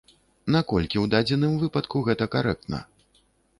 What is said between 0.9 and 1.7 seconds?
ў дадзеным